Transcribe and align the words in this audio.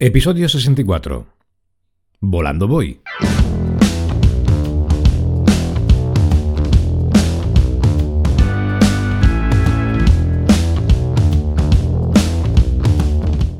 Episodio 0.00 0.48
64. 0.48 1.26
Volando 2.20 2.68
voy. 2.68 3.00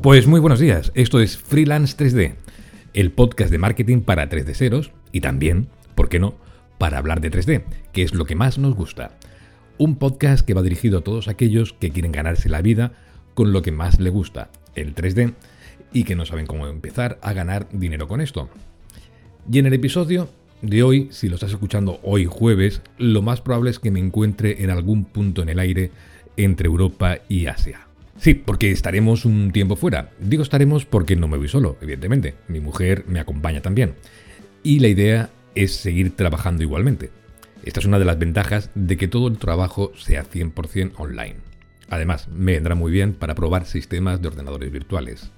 Pues 0.01 0.27
muy 0.27 0.39
buenos 0.39 0.61
días, 0.61 0.93
esto 0.95 1.19
es 1.19 1.37
Freelance 1.37 1.97
3D, 1.97 2.35
el 2.93 3.11
podcast 3.11 3.51
de 3.51 3.57
marketing 3.57 3.99
para 3.99 4.29
3D 4.29 4.53
ceros 4.53 4.91
y 5.11 5.19
también, 5.19 5.67
¿por 5.93 6.07
qué 6.07 6.19
no?, 6.19 6.35
para 6.77 6.99
hablar 6.99 7.19
de 7.19 7.31
3D, 7.31 7.65
que 7.91 8.03
es 8.03 8.13
lo 8.13 8.23
que 8.23 8.35
más 8.35 8.57
nos 8.57 8.75
gusta. 8.75 9.17
Un 9.77 9.97
podcast 9.97 10.47
que 10.47 10.53
va 10.53 10.61
dirigido 10.61 10.99
a 10.99 11.03
todos 11.03 11.27
aquellos 11.27 11.73
que 11.73 11.89
quieren 11.89 12.13
ganarse 12.13 12.47
la 12.47 12.61
vida 12.61 12.93
con 13.33 13.51
lo 13.51 13.61
que 13.61 13.73
más 13.73 13.99
le 13.99 14.09
gusta, 14.09 14.51
el 14.75 14.95
3D 14.95 15.33
y 15.93 16.03
que 16.03 16.15
no 16.15 16.25
saben 16.25 16.45
cómo 16.45 16.67
empezar 16.67 17.19
a 17.21 17.33
ganar 17.33 17.67
dinero 17.71 18.07
con 18.07 18.21
esto. 18.21 18.49
Y 19.51 19.59
en 19.59 19.65
el 19.65 19.73
episodio 19.73 20.29
de 20.61 20.83
hoy, 20.83 21.07
si 21.11 21.29
lo 21.29 21.35
estás 21.35 21.51
escuchando 21.51 21.99
hoy 22.03 22.25
jueves, 22.25 22.81
lo 22.97 23.21
más 23.21 23.41
probable 23.41 23.71
es 23.71 23.79
que 23.79 23.91
me 23.91 23.99
encuentre 23.99 24.63
en 24.63 24.69
algún 24.69 25.05
punto 25.05 25.41
en 25.41 25.49
el 25.49 25.59
aire 25.59 25.91
entre 26.37 26.67
Europa 26.67 27.19
y 27.27 27.47
Asia. 27.47 27.87
Sí, 28.17 28.33
porque 28.33 28.71
estaremos 28.71 29.23
un 29.23 29.51
tiempo 29.51 29.77
fuera. 29.77 30.11
Digo 30.19 30.43
estaremos 30.43 30.85
porque 30.85 31.15
no 31.15 31.29
me 31.29 31.37
voy 31.37 31.47
solo, 31.47 31.77
evidentemente. 31.81 32.35
Mi 32.49 32.59
mujer 32.59 33.05
me 33.07 33.19
acompaña 33.19 33.61
también. 33.61 33.95
Y 34.61 34.79
la 34.79 34.89
idea 34.89 35.29
es 35.55 35.75
seguir 35.75 36.15
trabajando 36.15 36.63
igualmente. 36.63 37.11
Esta 37.63 37.79
es 37.79 37.85
una 37.85 37.99
de 37.99 38.05
las 38.05 38.19
ventajas 38.19 38.71
de 38.75 38.97
que 38.97 39.07
todo 39.07 39.27
el 39.29 39.37
trabajo 39.37 39.93
sea 39.97 40.25
100% 40.25 40.93
online. 40.97 41.37
Además, 41.89 42.27
me 42.27 42.53
vendrá 42.53 42.75
muy 42.75 42.91
bien 42.91 43.13
para 43.13 43.35
probar 43.35 43.65
sistemas 43.65 44.21
de 44.21 44.27
ordenadores 44.27 44.71
virtuales. 44.71 45.31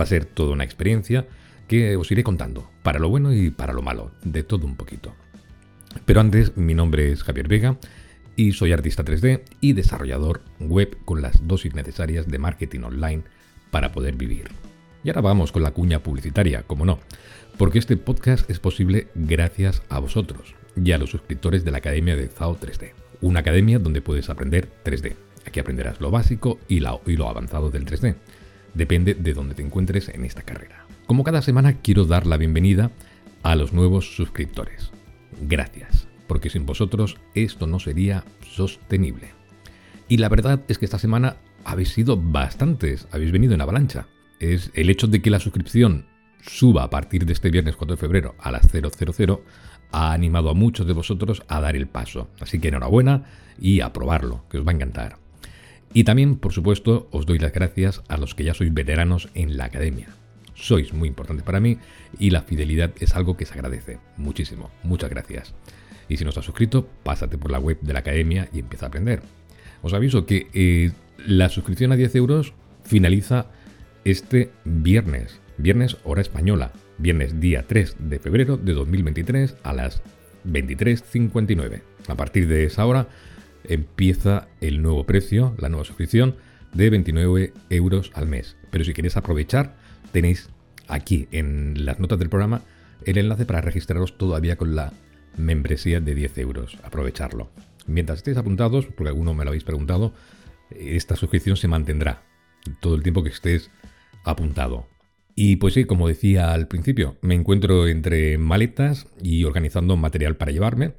Va 0.00 0.04
a 0.04 0.06
ser 0.06 0.24
toda 0.24 0.54
una 0.54 0.64
experiencia 0.64 1.26
que 1.68 1.94
os 1.96 2.10
iré 2.10 2.24
contando, 2.24 2.70
para 2.82 2.98
lo 2.98 3.10
bueno 3.10 3.34
y 3.34 3.50
para 3.50 3.74
lo 3.74 3.82
malo, 3.82 4.12
de 4.24 4.42
todo 4.42 4.66
un 4.66 4.74
poquito. 4.74 5.14
Pero 6.06 6.20
antes, 6.20 6.56
mi 6.56 6.72
nombre 6.72 7.12
es 7.12 7.22
Javier 7.22 7.48
Vega 7.48 7.76
y 8.34 8.52
soy 8.52 8.72
artista 8.72 9.04
3D 9.04 9.42
y 9.60 9.74
desarrollador 9.74 10.40
web 10.58 10.96
con 11.04 11.20
las 11.20 11.46
dosis 11.46 11.74
necesarias 11.74 12.26
de 12.28 12.38
marketing 12.38 12.80
online 12.80 13.24
para 13.70 13.92
poder 13.92 14.14
vivir. 14.16 14.48
Y 15.04 15.10
ahora 15.10 15.20
vamos 15.20 15.52
con 15.52 15.62
la 15.62 15.72
cuña 15.72 16.02
publicitaria, 16.02 16.62
como 16.62 16.86
no, 16.86 16.98
porque 17.58 17.78
este 17.78 17.98
podcast 17.98 18.48
es 18.48 18.58
posible 18.58 19.08
gracias 19.14 19.82
a 19.90 19.98
vosotros 19.98 20.54
y 20.82 20.92
a 20.92 20.98
los 20.98 21.10
suscriptores 21.10 21.62
de 21.62 21.72
la 21.72 21.78
Academia 21.78 22.16
de 22.16 22.28
ZAO 22.28 22.58
3D, 22.58 22.92
una 23.20 23.40
academia 23.40 23.78
donde 23.78 24.00
puedes 24.00 24.30
aprender 24.30 24.70
3D. 24.82 25.14
Aquí 25.46 25.60
aprenderás 25.60 26.00
lo 26.00 26.10
básico 26.10 26.58
y, 26.68 26.80
lo 26.80 27.28
avanzado 27.28 27.70
del 27.70 27.84
3D 27.84 28.16
depende 28.74 29.14
de 29.14 29.34
dónde 29.34 29.54
te 29.54 29.62
encuentres 29.62 30.08
en 30.08 30.24
esta 30.24 30.42
carrera. 30.42 30.86
Como 31.06 31.24
cada 31.24 31.42
semana 31.42 31.74
quiero 31.74 32.04
dar 32.04 32.26
la 32.26 32.36
bienvenida 32.36 32.90
a 33.42 33.56
los 33.56 33.72
nuevos 33.72 34.14
suscriptores. 34.14 34.90
Gracias, 35.42 36.06
porque 36.26 36.50
sin 36.50 36.66
vosotros 36.66 37.16
esto 37.34 37.66
no 37.66 37.80
sería 37.80 38.24
sostenible. 38.42 39.30
Y 40.08 40.18
la 40.18 40.28
verdad 40.28 40.60
es 40.68 40.78
que 40.78 40.84
esta 40.84 40.98
semana 40.98 41.36
habéis 41.64 41.90
sido 41.90 42.16
bastantes, 42.16 43.06
habéis 43.10 43.32
venido 43.32 43.54
en 43.54 43.60
avalancha. 43.60 44.06
Es 44.38 44.70
el 44.74 44.90
hecho 44.90 45.06
de 45.06 45.22
que 45.22 45.30
la 45.30 45.40
suscripción 45.40 46.06
suba 46.42 46.84
a 46.84 46.90
partir 46.90 47.26
de 47.26 47.32
este 47.32 47.50
viernes 47.50 47.76
4 47.76 47.96
de 47.96 48.00
febrero 48.00 48.34
a 48.38 48.50
las 48.50 48.70
000 48.70 49.42
ha 49.92 50.12
animado 50.12 50.50
a 50.50 50.54
muchos 50.54 50.86
de 50.86 50.92
vosotros 50.92 51.42
a 51.48 51.60
dar 51.60 51.76
el 51.76 51.86
paso. 51.86 52.28
Así 52.40 52.58
que 52.58 52.68
enhorabuena 52.68 53.24
y 53.60 53.80
a 53.80 53.92
probarlo, 53.92 54.44
que 54.48 54.58
os 54.58 54.66
va 54.66 54.72
a 54.72 54.74
encantar. 54.74 55.19
Y 55.92 56.04
también, 56.04 56.36
por 56.36 56.52
supuesto, 56.52 57.08
os 57.10 57.26
doy 57.26 57.38
las 57.38 57.52
gracias 57.52 58.02
a 58.08 58.16
los 58.16 58.34
que 58.34 58.44
ya 58.44 58.54
sois 58.54 58.72
veteranos 58.72 59.28
en 59.34 59.56
la 59.56 59.64
academia. 59.64 60.08
Sois 60.54 60.92
muy 60.92 61.08
importantes 61.08 61.44
para 61.44 61.58
mí 61.58 61.78
y 62.18 62.30
la 62.30 62.42
fidelidad 62.42 62.92
es 63.00 63.16
algo 63.16 63.36
que 63.36 63.46
se 63.46 63.54
agradece 63.54 63.98
muchísimo. 64.16 64.70
Muchas 64.82 65.10
gracias. 65.10 65.54
Y 66.08 66.16
si 66.16 66.24
no 66.24 66.30
estás 66.30 66.44
suscrito, 66.44 66.88
pásate 67.02 67.38
por 67.38 67.50
la 67.50 67.58
web 67.58 67.78
de 67.80 67.92
la 67.92 68.00
academia 68.00 68.48
y 68.52 68.60
empieza 68.60 68.86
a 68.86 68.88
aprender. 68.88 69.22
Os 69.82 69.94
aviso 69.94 70.26
que 70.26 70.48
eh, 70.52 70.92
la 71.26 71.48
suscripción 71.48 71.92
a 71.92 71.96
10 71.96 72.14
euros 72.16 72.52
finaliza 72.84 73.46
este 74.04 74.50
viernes, 74.64 75.40
viernes 75.58 75.96
hora 76.04 76.20
española, 76.20 76.72
viernes 76.98 77.40
día 77.40 77.64
3 77.66 77.96
de 77.98 78.18
febrero 78.18 78.56
de 78.56 78.74
2023 78.74 79.56
a 79.62 79.72
las 79.72 80.02
23.59. 80.46 81.82
A 82.08 82.14
partir 82.16 82.46
de 82.48 82.64
esa 82.64 82.86
hora 82.86 83.08
empieza 83.70 84.48
el 84.60 84.82
nuevo 84.82 85.04
precio, 85.04 85.54
la 85.58 85.68
nueva 85.68 85.84
suscripción 85.84 86.36
de 86.74 86.90
29 86.90 87.52
euros 87.70 88.10
al 88.14 88.26
mes. 88.26 88.56
Pero 88.70 88.84
si 88.84 88.92
queréis 88.92 89.16
aprovechar, 89.16 89.76
tenéis 90.12 90.50
aquí 90.88 91.28
en 91.30 91.84
las 91.84 92.00
notas 92.00 92.18
del 92.18 92.28
programa 92.28 92.62
el 93.06 93.16
enlace 93.16 93.46
para 93.46 93.60
registraros 93.60 94.18
todavía 94.18 94.56
con 94.56 94.74
la 94.74 94.92
membresía 95.36 96.00
de 96.00 96.14
10 96.14 96.38
euros. 96.38 96.78
Aprovecharlo. 96.82 97.50
Mientras 97.86 98.18
estéis 98.18 98.36
apuntados, 98.36 98.86
porque 98.86 99.08
alguno 99.08 99.34
me 99.34 99.44
lo 99.44 99.50
habéis 99.50 99.64
preguntado, 99.64 100.14
esta 100.70 101.16
suscripción 101.16 101.56
se 101.56 101.68
mantendrá 101.68 102.22
todo 102.80 102.94
el 102.94 103.02
tiempo 103.02 103.22
que 103.22 103.30
estés 103.30 103.70
apuntado. 104.24 104.86
Y 105.34 105.56
pues 105.56 105.74
sí, 105.74 105.84
como 105.84 106.08
decía 106.08 106.52
al 106.52 106.68
principio, 106.68 107.16
me 107.22 107.34
encuentro 107.34 107.86
entre 107.88 108.36
maletas 108.36 109.06
y 109.22 109.44
organizando 109.44 109.96
material 109.96 110.36
para 110.36 110.52
llevarme 110.52 110.94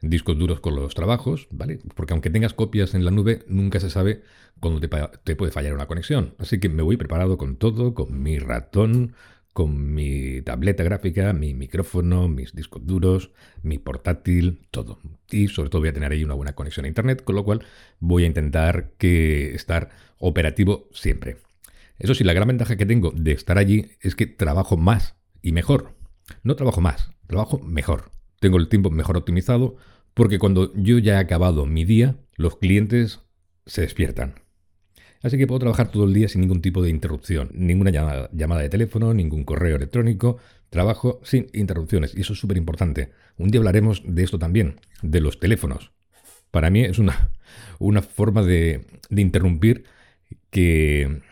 discos 0.00 0.38
duros 0.38 0.60
con 0.60 0.76
los 0.76 0.94
trabajos, 0.94 1.48
¿vale? 1.50 1.78
Porque 1.94 2.12
aunque 2.12 2.30
tengas 2.30 2.52
copias 2.52 2.94
en 2.94 3.04
la 3.04 3.10
nube, 3.10 3.44
nunca 3.48 3.80
se 3.80 3.90
sabe 3.90 4.22
cuándo 4.60 4.80
te, 4.80 5.36
puede 5.36 5.52
fallar 5.52 5.74
una 5.74 5.86
conexión. 5.86 6.34
Así 6.38 6.58
que 6.58 6.68
me 6.68 6.82
voy 6.82 6.96
preparado 6.96 7.38
con 7.38 7.56
todo, 7.56 7.94
con 7.94 8.22
mi 8.22 8.38
ratón, 8.38 9.14
con 9.52 9.94
mi 9.94 10.42
tableta 10.42 10.82
gráfica, 10.82 11.32
mi 11.32 11.54
micrófono, 11.54 12.28
mis 12.28 12.54
discos 12.54 12.86
duros, 12.86 13.30
mi 13.62 13.78
portátil, 13.78 14.60
todo. 14.70 14.98
Y 15.30 15.48
sobre 15.48 15.70
todo 15.70 15.80
voy 15.80 15.88
a 15.88 15.94
tener 15.94 16.12
ahí 16.12 16.24
una 16.24 16.34
buena 16.34 16.54
conexión 16.54 16.84
a 16.84 16.88
internet, 16.88 17.24
con 17.24 17.36
lo 17.36 17.44
cual 17.44 17.64
voy 17.98 18.24
a 18.24 18.26
intentar 18.26 18.92
que 18.98 19.54
estar 19.54 19.90
operativo 20.18 20.88
siempre. 20.92 21.38
Eso 21.98 22.14
sí, 22.14 22.24
la 22.24 22.34
gran 22.34 22.48
ventaja 22.48 22.76
que 22.76 22.84
tengo 22.84 23.12
de 23.12 23.32
estar 23.32 23.56
allí 23.56 23.92
es 24.02 24.14
que 24.14 24.26
trabajo 24.26 24.76
más 24.76 25.14
y 25.40 25.52
mejor. 25.52 25.94
No 26.42 26.56
trabajo 26.56 26.82
más, 26.82 27.10
trabajo 27.26 27.58
mejor 27.60 28.15
tengo 28.40 28.58
el 28.58 28.68
tiempo 28.68 28.90
mejor 28.90 29.16
optimizado, 29.16 29.76
porque 30.14 30.38
cuando 30.38 30.72
yo 30.74 30.98
ya 30.98 31.14
he 31.14 31.18
acabado 31.18 31.66
mi 31.66 31.84
día, 31.84 32.16
los 32.36 32.56
clientes 32.56 33.20
se 33.66 33.82
despiertan. 33.82 34.34
Así 35.22 35.38
que 35.38 35.46
puedo 35.46 35.58
trabajar 35.58 35.90
todo 35.90 36.04
el 36.04 36.14
día 36.14 36.28
sin 36.28 36.42
ningún 36.42 36.60
tipo 36.60 36.82
de 36.82 36.90
interrupción, 36.90 37.50
ninguna 37.52 37.90
llamada, 37.90 38.62
de 38.62 38.68
teléfono, 38.68 39.12
ningún 39.12 39.44
correo 39.44 39.76
electrónico, 39.76 40.38
trabajo 40.70 41.20
sin 41.24 41.48
interrupciones. 41.52 42.14
Y 42.14 42.20
eso 42.20 42.34
es 42.34 42.38
súper 42.38 42.56
importante. 42.56 43.10
Un 43.36 43.50
día 43.50 43.58
hablaremos 43.58 44.02
de 44.06 44.22
esto 44.22 44.38
también, 44.38 44.80
de 45.02 45.20
los 45.20 45.40
teléfonos. 45.40 45.92
Para 46.50 46.70
mí 46.70 46.82
es 46.82 46.98
una, 46.98 47.30
una 47.78 48.02
forma 48.02 48.42
de 48.42 48.86
interrumpir 49.10 49.84
que, 50.50 51.22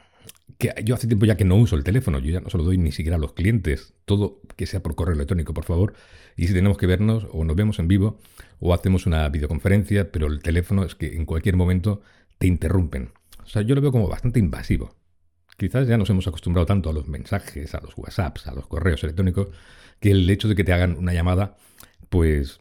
yo 0.84 0.94
hace 0.94 1.06
tiempo 1.06 1.26
ya 1.26 1.36
que 1.36 1.44
no 1.44 1.56
uso 1.56 1.76
el 1.76 1.84
teléfono, 1.84 2.19
yo 2.19 2.30
ya 2.30 2.41
no 2.41 2.50
se 2.50 2.58
lo 2.58 2.64
doy 2.64 2.78
ni 2.78 2.92
siquiera 2.92 3.16
a 3.16 3.19
los 3.19 3.32
clientes, 3.32 3.94
todo 4.04 4.41
que 4.56 4.66
sea 4.66 4.82
por 4.82 4.94
correo 4.94 5.14
electrónico, 5.14 5.54
por 5.54 5.64
favor. 5.64 5.94
Y 6.36 6.47
si 6.47 6.54
tenemos 6.54 6.78
que 6.78 6.86
vernos, 6.86 7.26
o 7.32 7.44
nos 7.44 7.56
vemos 7.56 7.78
en 7.78 7.88
vivo, 7.88 8.19
o 8.60 8.75
hacemos 8.75 9.06
una 9.06 9.28
videoconferencia, 9.28 10.10
pero 10.10 10.26
el 10.26 10.41
teléfono 10.41 10.84
es 10.84 10.94
que 10.94 11.16
en 11.16 11.26
cualquier 11.26 11.56
momento 11.56 12.02
te 12.38 12.47
interrumpen. 12.47 13.10
O 13.44 13.47
sea, 13.47 13.62
yo 13.62 13.75
lo 13.75 13.80
veo 13.80 13.92
como 13.92 14.08
bastante 14.08 14.38
invasivo. 14.38 14.94
Quizás 15.56 15.86
ya 15.86 15.97
nos 15.97 16.10
hemos 16.10 16.26
acostumbrado 16.26 16.66
tanto 16.66 16.91
a 16.91 16.92
los 16.92 17.06
mensajes, 17.06 17.75
a 17.75 17.81
los 17.81 17.96
WhatsApps, 17.96 18.46
a 18.46 18.54
los 18.54 18.66
correos 18.66 19.02
electrónicos, 19.04 19.48
que 20.00 20.10
el 20.10 20.28
hecho 20.28 20.48
de 20.48 20.56
que 20.56 20.64
te 20.64 20.72
hagan 20.72 20.96
una 20.96 21.12
llamada, 21.12 21.56
pues 22.08 22.60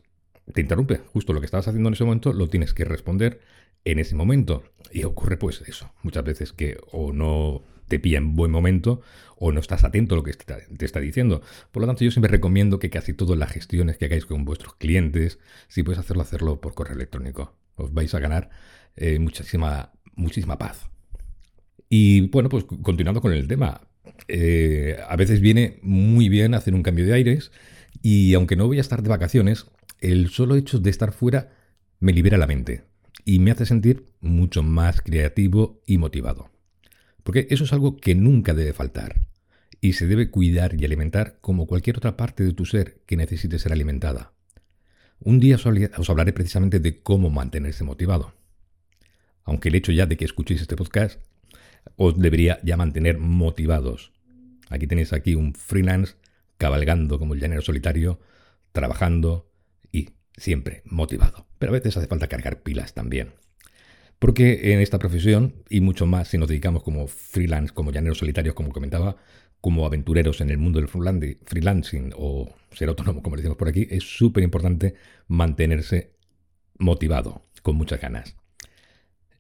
te 0.54 0.62
interrumpe. 0.62 0.98
Justo 1.14 1.34
lo 1.34 1.40
que 1.40 1.46
estabas 1.46 1.68
haciendo 1.68 1.90
en 1.90 1.94
ese 1.94 2.04
momento 2.04 2.34
lo 2.34 2.50
tienes 2.50 2.74
que 2.74 2.86
responder 2.86 3.40
en 3.86 4.00
ese 4.00 4.16
momento. 4.16 4.64
Y 4.92 5.06
ocurre 5.06 5.38
pues 5.38 5.62
eso, 5.62 5.92
muchas 6.04 6.24
veces 6.24 6.54
que 6.54 6.78
o 6.92 7.12
no 7.14 7.64
te 7.88 8.00
pilla 8.00 8.18
en 8.18 8.36
buen 8.36 8.52
momento 8.52 9.02
o 9.38 9.52
no 9.52 9.60
estás 9.60 9.84
atento 9.84 10.16
a 10.16 10.18
lo 10.18 10.24
que 10.24 10.34
te 10.34 10.86
está 10.86 11.00
diciendo. 11.00 11.42
Por 11.72 11.82
lo 11.82 11.88
tanto, 11.88 12.04
yo 12.04 12.12
siempre 12.12 12.32
recomiendo 12.32 12.80
que 12.80 12.90
casi 12.90 13.14
todas 13.14 13.38
las 13.38 13.52
gestiones 13.52 13.98
que 13.98 14.06
hagáis 14.06 14.26
con 14.26 14.46
vuestros 14.46 14.76
clientes, 14.76 15.40
si 15.68 15.84
puedes 15.84 16.00
hacerlo, 16.00 16.24
hacerlo 16.24 16.62
por 16.62 16.74
correo 16.74 16.96
electrónico. 16.96 17.56
Os 17.76 17.94
vais 17.94 18.14
a 18.14 18.20
ganar 18.20 18.50
eh, 18.96 19.20
muchísima, 19.20 19.92
muchísima 20.16 20.58
paz. 20.58 20.90
Y 21.90 22.30
bueno, 22.30 22.50
pues 22.50 22.64
continuando 22.64 23.22
con 23.22 23.34
el 23.34 23.48
tema. 23.48 23.82
Eh, 24.28 24.98
a 25.08 25.16
veces 25.16 25.42
viene 25.42 25.80
muy 25.82 26.30
bien 26.30 26.54
hacer 26.54 26.74
un 26.74 26.84
cambio 26.84 27.06
de 27.06 27.14
aires 27.14 27.52
y 28.02 28.34
aunque 28.34 28.56
no 28.56 28.68
voy 28.68 28.78
a 28.78 28.82
estar 28.82 29.02
de 29.02 29.10
vacaciones, 29.10 29.66
el 30.00 30.30
solo 30.30 30.56
hecho 30.56 30.80
de 30.80 30.90
estar 30.90 31.12
fuera 31.14 31.52
me 32.00 32.12
libera 32.12 32.38
la 32.38 32.48
mente 32.48 32.84
y 33.26 33.40
me 33.40 33.52
hace 33.52 33.66
sentir 33.66 34.06
mucho 34.20 34.64
más 34.64 35.02
creativo 35.02 35.82
y 35.86 35.98
motivado. 35.98 36.53
Porque 37.24 37.48
eso 37.50 37.64
es 37.64 37.74
algo 37.74 37.98
que 37.98 38.16
nunca 38.16 38.54
debe 38.54 38.74
faltar 38.74 39.22
y 39.82 39.94
se 39.94 40.08
debe 40.08 40.30
cuidar 40.30 40.80
y 40.80 40.86
alimentar 40.86 41.40
como 41.42 41.68
cualquier 41.68 41.98
otra 41.98 42.16
parte 42.16 42.44
de 42.44 42.54
tu 42.54 42.66
ser 42.66 43.02
que 43.06 43.18
necesite 43.18 43.60
ser 43.60 43.74
alimentada. 43.74 44.34
Un 45.20 45.40
día 45.40 45.56
os 45.56 46.10
hablaré 46.10 46.34
precisamente 46.34 46.80
de 46.80 47.02
cómo 47.02 47.30
mantenerse 47.30 47.84
motivado. 47.84 48.34
Aunque 49.44 49.70
el 49.70 49.76
hecho 49.76 49.92
ya 49.92 50.06
de 50.06 50.18
que 50.18 50.26
escuchéis 50.26 50.62
este 50.62 50.76
podcast 50.76 51.20
os 51.96 52.18
debería 52.18 52.60
ya 52.64 52.78
mantener 52.78 53.18
motivados. 53.18 54.14
Aquí 54.70 54.88
tenéis 54.88 55.14
aquí 55.14 55.36
un 55.36 55.54
freelance 55.54 56.16
cabalgando 56.58 57.20
como 57.20 57.34
el 57.34 57.40
llanero 57.40 57.62
solitario, 57.62 58.20
trabajando 58.72 59.52
y 59.92 60.12
siempre 60.38 60.82
motivado. 60.86 61.48
Pero 61.60 61.72
a 61.72 61.74
veces 61.74 61.98
hace 61.98 62.08
falta 62.08 62.28
cargar 62.28 62.64
pilas 62.64 62.94
también. 62.94 63.32
Porque 64.24 64.72
en 64.72 64.80
esta 64.80 65.00
profesión, 65.00 65.54
y 65.70 65.82
mucho 65.82 66.06
más 66.06 66.30
si 66.30 66.38
nos 66.38 66.48
dedicamos 66.48 66.82
como 66.82 67.08
freelance, 67.08 67.74
como 67.74 67.92
llaneros 67.92 68.20
solitarios, 68.20 68.56
como 68.56 68.72
comentaba, 68.72 69.18
como 69.60 69.86
aventureros 69.86 70.40
en 70.40 70.50
el 70.50 70.58
mundo 70.58 70.80
del 70.80 70.88
freelancing 70.88 72.14
o 72.16 72.56
ser 72.72 72.88
autónomo, 72.88 73.22
como 73.22 73.36
decimos 73.36 73.58
por 73.58 73.68
aquí, 73.68 73.86
es 73.92 74.06
súper 74.06 74.46
importante 74.46 74.94
mantenerse 75.28 76.16
motivado, 76.80 77.50
con 77.64 77.76
muchas 77.76 78.00
ganas. 78.00 78.38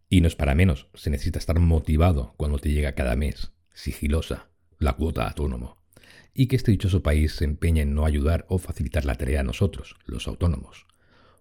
Y 0.09 0.19
no 0.19 0.27
es 0.27 0.35
para 0.35 0.53
menos, 0.53 0.89
se 0.95 1.09
necesita 1.09 1.39
estar 1.39 1.57
motivado 1.61 2.33
cuando 2.35 2.59
te 2.59 2.73
llega 2.73 2.91
cada 2.91 3.15
mes, 3.15 3.53
sigilosa, 3.73 4.49
la 4.79 4.97
cuota 4.97 5.29
autónomo. 5.29 5.77
Y 6.33 6.47
que 6.47 6.57
este 6.57 6.71
dichoso 6.71 7.01
país 7.03 7.35
se 7.35 7.45
empeñe 7.45 7.83
en 7.83 7.95
no 7.95 8.05
ayudar 8.05 8.45
o 8.49 8.57
facilitar 8.57 9.05
la 9.05 9.15
tarea 9.15 9.39
a 9.39 9.43
nosotros, 9.43 9.95
los 10.05 10.27
autónomos. 10.27 10.87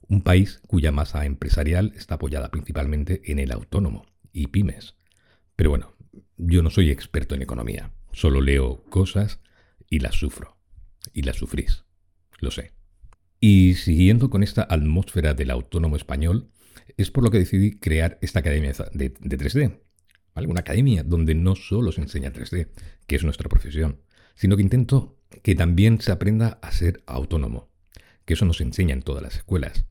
Un 0.09 0.23
país 0.23 0.61
cuya 0.67 0.93
masa 0.93 1.25
empresarial 1.25 1.93
está 1.97 2.17
apoyada 2.17 2.51
principalmente 2.51 3.23
en 3.31 3.39
el 3.39 3.53
autónomo 3.53 4.07
y 4.33 4.49
pymes. 4.49 4.97
Pero 5.57 5.71
bueno, 5.71 5.95
yo 6.37 6.63
no 6.63 6.71
soy 6.71 6.91
experto 6.91 7.35
en 7.35 7.43
economía, 7.43 7.93
Solo 8.13 8.43
leo 8.43 8.85
cosas 8.91 9.41
y 9.89 10.01
las 10.01 10.17
sufro. 10.17 10.57
Y 11.13 11.23
las 11.23 11.37
sufrís. 11.37 11.85
Lo 12.41 12.51
sé. 12.51 12.73
Y 13.41 13.75
siguiendo 13.75 14.31
con 14.31 14.43
esta 14.43 14.63
atmósfera 14.63 15.35
del 15.35 15.51
autónomo 15.51 15.97
español, 15.97 16.51
es 16.97 17.11
por 17.11 17.25
lo 17.25 17.31
que 17.31 17.39
decidí 17.39 17.79
crear 17.79 18.19
esta 18.21 18.41
academia 18.41 18.73
de, 18.93 19.15
3D. 19.15 19.81
¿vale? 20.35 20.47
Una 20.47 20.61
academia 20.61 21.03
donde 21.03 21.35
no 21.35 21.57
solo 21.57 21.91
se 21.91 22.03
enseña 22.03 22.33
3D, 22.33 22.69
que 23.07 23.17
es 23.17 23.25
nuestra 23.25 23.49
profesión, 23.49 24.01
sino 24.35 24.57
que 24.57 24.63
intento 24.63 25.19
que 25.43 25.55
también 25.55 26.01
se 26.01 26.13
aprenda 26.13 26.59
a 26.63 26.71
ser 26.71 27.03
autónomo, 27.07 27.71
que 28.25 28.35
eso 28.35 28.45
nos 28.45 28.61
enseña 28.61 28.93
en 28.93 29.03
todas 29.03 29.23
las 29.23 29.37
escuelas. 29.37 29.87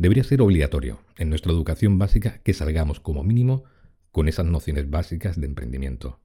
Debería 0.00 0.24
ser 0.24 0.42
obligatorio 0.42 0.98
en 1.16 1.30
nuestra 1.30 1.52
educación 1.52 1.96
básica 1.96 2.40
que 2.42 2.54
salgamos 2.54 2.98
como 2.98 3.22
mínimo 3.22 3.62
con 4.10 4.26
esas 4.26 4.46
nociones 4.46 4.90
básicas 4.90 5.40
de 5.40 5.46
emprendimiento 5.46 6.18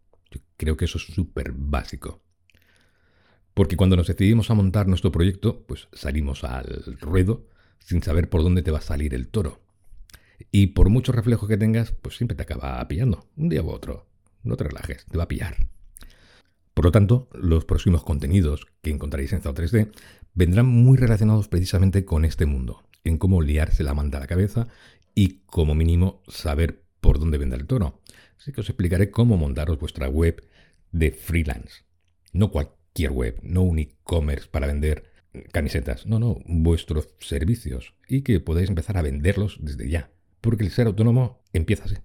creo 0.57 0.77
que 0.77 0.86
eso 0.86 0.98
es 0.98 1.06
súper 1.06 1.51
básico. 1.54 2.22
Porque 3.54 3.77
cuando 3.77 3.95
nos 3.95 4.07
decidimos 4.07 4.50
a 4.50 4.54
montar 4.54 4.88
nuestro 4.88 5.12
proyecto, 5.12 5.63
pues 5.66 5.88
salimos 5.94 6.44
al 6.44 6.98
ruedo 7.00 7.48
sin 7.80 8.04
saber 8.04 8.30
por 8.30 8.44
dónde 8.44 8.63
te 8.63 8.72
va 8.72 8.80
a 8.80 8.81
salir 8.81 9.13
el 9.13 9.30
toro. 9.30 9.62
Y 10.51 10.68
por 10.68 10.89
mucho 10.89 11.12
reflejo 11.12 11.48
que 11.48 11.57
tengas, 11.57 11.92
pues 11.92 12.18
siempre 12.18 12.36
te 12.36 12.44
acaba 12.44 12.86
pillando, 12.88 13.27
un 13.38 13.50
día 13.50 13.62
u 13.62 13.69
otro. 13.69 14.07
No 14.44 14.57
te 14.57 14.66
relajes, 14.66 15.06
te 15.06 15.18
va 15.18 15.24
a 15.24 15.27
pillar. 15.27 15.56
Por 16.74 16.86
lo 16.86 16.92
tanto, 16.92 17.30
los 17.33 17.63
próximos 17.63 18.04
contenidos 18.04 18.68
que 18.81 18.89
encontraréis 18.89 19.31
en 19.31 19.42
ZAO 19.42 19.54
3D 19.54 19.92
vendrán 20.33 20.66
muy 20.66 20.98
relacionados 20.98 21.48
precisamente 21.48 22.04
con 22.04 22.25
este 22.25 22.45
mundo, 22.45 22.83
en 23.06 23.18
cómo 23.18 23.42
liarse 23.42 23.84
la 23.84 23.94
manta 23.94 24.18
a 24.18 24.22
la 24.22 24.28
cabeza 24.28 24.68
y 25.13 25.40
como 25.46 25.75
mínimo 25.75 26.22
saber 26.28 26.84
por 27.00 27.19
dónde 27.19 27.38
vender 27.38 27.62
el 27.62 27.68
toro. 27.68 28.02
Así 28.38 28.52
que 28.52 28.62
os 28.62 28.69
explicaré 28.69 29.12
cómo 29.12 29.38
montaros 29.38 29.80
vuestra 29.80 30.10
web 30.10 30.46
de 30.92 31.12
freelance. 31.12 31.84
No 32.34 32.52
cualquier 32.52 33.12
web, 33.12 33.40
no 33.44 33.62
un 33.62 33.80
e-commerce 33.80 34.48
para 34.50 34.68
vender 34.68 35.06
camisetas, 35.52 36.06
no, 36.06 36.19
no, 36.19 36.40
vuestros 36.46 37.10
servicios 37.19 37.94
y 38.07 38.22
que 38.22 38.40
podáis 38.40 38.69
empezar 38.69 38.98
a 38.98 39.02
venderlos 39.02 39.58
desde 39.62 39.90
ya. 39.90 40.12
Porque 40.42 40.63
el 40.63 40.72
ser 40.72 40.88
autónomo 40.88 41.42
empieza 41.54 41.86
así. 41.86 41.96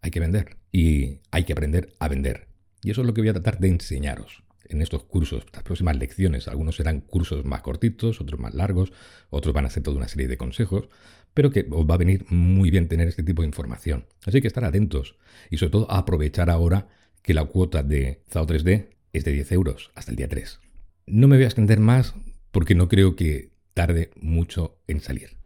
Hay 0.00 0.10
que 0.10 0.20
vender 0.20 0.58
y 0.72 1.20
hay 1.30 1.44
que 1.44 1.52
aprender 1.52 1.94
a 1.98 2.08
vender. 2.08 2.48
Y 2.82 2.90
eso 2.90 3.00
es 3.00 3.06
lo 3.06 3.14
que 3.14 3.22
voy 3.22 3.30
a 3.30 3.34
tratar 3.34 3.58
de 3.58 3.68
enseñaros 3.68 4.44
en 4.68 4.82
estos 4.82 5.04
cursos, 5.04 5.44
estas 5.44 5.62
próximas 5.62 5.96
lecciones. 5.96 6.48
Algunos 6.48 6.76
serán 6.76 7.00
cursos 7.00 7.44
más 7.44 7.62
cortitos, 7.62 8.20
otros 8.20 8.40
más 8.40 8.54
largos, 8.54 8.92
otros 9.30 9.54
van 9.54 9.66
a 9.66 9.70
ser 9.70 9.82
toda 9.82 9.96
una 9.96 10.08
serie 10.08 10.28
de 10.28 10.36
consejos, 10.36 10.88
pero 11.34 11.50
que 11.50 11.66
os 11.70 11.88
va 11.88 11.94
a 11.94 11.98
venir 11.98 12.26
muy 12.30 12.70
bien 12.70 12.88
tener 12.88 13.08
este 13.08 13.22
tipo 13.22 13.42
de 13.42 13.48
información. 13.48 14.06
Así 14.24 14.40
que 14.40 14.46
estar 14.46 14.64
atentos 14.64 15.16
y 15.50 15.58
sobre 15.58 15.70
todo 15.70 15.90
aprovechar 15.90 16.50
ahora 16.50 16.88
que 17.22 17.34
la 17.34 17.44
cuota 17.44 17.82
de 17.82 18.22
ZAO 18.30 18.46
3D 18.46 18.88
es 19.12 19.24
de 19.24 19.32
10 19.32 19.52
euros 19.52 19.90
hasta 19.94 20.10
el 20.10 20.16
día 20.16 20.28
3. 20.28 20.60
No 21.06 21.28
me 21.28 21.36
voy 21.36 21.44
a 21.44 21.48
extender 21.48 21.80
más 21.80 22.14
porque 22.50 22.74
no 22.74 22.88
creo 22.88 23.16
que 23.16 23.50
tarde 23.74 24.10
mucho 24.20 24.78
en 24.86 25.00
salir. 25.00 25.36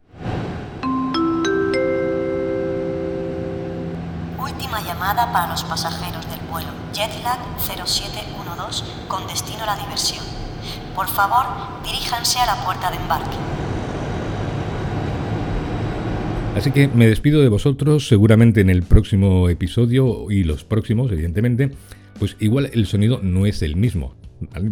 Última 4.59 4.81
llamada 4.81 5.31
para 5.31 5.47
los 5.47 5.63
pasajeros 5.63 6.29
del 6.29 6.41
vuelo 6.51 6.67
Jetlag 6.91 7.39
0712 7.59 8.83
con 9.07 9.25
destino 9.25 9.63
a 9.63 9.67
la 9.67 9.77
diversión. 9.77 10.21
Por 10.93 11.07
favor, 11.07 11.45
diríjanse 11.85 12.39
a 12.39 12.45
la 12.45 12.55
puerta 12.65 12.91
de 12.91 12.97
embarque. 12.97 13.37
Así 16.57 16.71
que 16.71 16.89
me 16.89 17.07
despido 17.07 17.41
de 17.41 17.47
vosotros, 17.47 18.09
seguramente 18.09 18.59
en 18.59 18.69
el 18.69 18.83
próximo 18.83 19.47
episodio 19.47 20.29
y 20.29 20.43
los 20.43 20.65
próximos, 20.65 21.09
evidentemente, 21.09 21.71
pues 22.19 22.35
igual 22.41 22.69
el 22.73 22.85
sonido 22.85 23.21
no 23.23 23.45
es 23.45 23.61
el 23.61 23.77
mismo. 23.77 24.15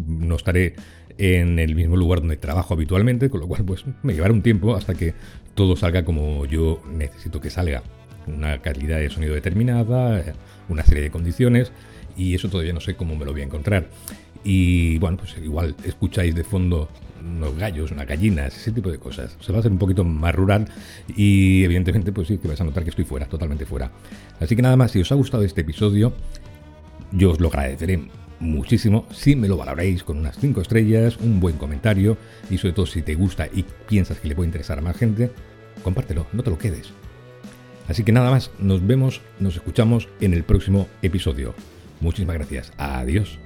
No 0.05 0.35
estaré 0.35 0.75
en 1.17 1.59
el 1.59 1.75
mismo 1.75 1.95
lugar 1.95 2.19
donde 2.19 2.35
trabajo 2.35 2.73
habitualmente, 2.73 3.29
con 3.29 3.39
lo 3.39 3.47
cual 3.47 3.63
pues 3.63 3.85
me 4.03 4.13
llevará 4.13 4.33
un 4.33 4.41
tiempo 4.41 4.75
hasta 4.75 4.95
que 4.95 5.13
todo 5.55 5.77
salga 5.77 6.03
como 6.03 6.45
yo 6.45 6.81
necesito 6.91 7.39
que 7.39 7.49
salga. 7.49 7.83
Una 8.27 8.61
calidad 8.61 8.99
de 8.99 9.09
sonido 9.09 9.33
determinada, 9.33 10.23
una 10.69 10.83
serie 10.83 11.03
de 11.03 11.11
condiciones 11.11 11.71
y 12.17 12.35
eso 12.35 12.49
todavía 12.49 12.73
no 12.73 12.81
sé 12.81 12.95
cómo 12.95 13.15
me 13.15 13.25
lo 13.25 13.31
voy 13.31 13.41
a 13.41 13.45
encontrar. 13.45 13.89
Y 14.43 14.97
bueno, 14.99 15.17
pues 15.17 15.35
igual 15.43 15.75
escucháis 15.83 16.35
de 16.35 16.43
fondo 16.43 16.89
unos 17.21 17.57
gallos, 17.57 17.91
unas 17.91 18.07
gallinas, 18.07 18.55
ese 18.55 18.71
tipo 18.71 18.91
de 18.91 18.97
cosas. 18.97 19.37
Se 19.39 19.51
va 19.51 19.57
a 19.57 19.59
hacer 19.59 19.71
un 19.71 19.77
poquito 19.77 20.03
más 20.03 20.33
rural 20.33 20.67
y 21.15 21.63
evidentemente 21.63 22.11
pues 22.11 22.27
sí 22.27 22.37
que 22.37 22.47
vais 22.47 22.61
a 22.61 22.63
notar 22.63 22.83
que 22.83 22.89
estoy 22.89 23.05
fuera, 23.05 23.25
totalmente 23.25 23.65
fuera. 23.65 23.91
Así 24.39 24.55
que 24.55 24.61
nada 24.61 24.77
más, 24.77 24.91
si 24.91 25.01
os 25.01 25.11
ha 25.11 25.15
gustado 25.15 25.43
este 25.43 25.61
episodio, 25.61 26.13
yo 27.11 27.31
os 27.31 27.39
lo 27.39 27.47
agradeceré 27.47 28.01
muchísimo 28.39 29.07
si 29.11 29.35
me 29.35 29.47
lo 29.47 29.57
valoráis 29.57 30.03
con 30.03 30.19
unas 30.19 30.37
5 30.37 30.61
estrellas, 30.61 31.17
un 31.17 31.39
buen 31.39 31.57
comentario 31.57 32.17
y 32.49 32.57
sobre 32.57 32.73
todo 32.73 32.85
si 32.85 33.01
te 33.01 33.15
gusta 33.15 33.47
y 33.51 33.65
piensas 33.87 34.19
que 34.19 34.27
le 34.27 34.35
puede 34.35 34.47
interesar 34.47 34.77
a 34.77 34.81
más 34.81 34.97
gente, 34.97 35.31
compártelo, 35.83 36.27
no 36.33 36.43
te 36.43 36.49
lo 36.49 36.57
quedes. 36.57 36.93
Así 37.87 38.03
que 38.03 38.11
nada 38.11 38.31
más, 38.31 38.51
nos 38.59 38.85
vemos, 38.85 39.21
nos 39.39 39.55
escuchamos 39.55 40.09
en 40.19 40.33
el 40.33 40.43
próximo 40.43 40.87
episodio. 41.01 41.55
Muchísimas 42.01 42.35
gracias. 42.35 42.71
Adiós. 42.77 43.39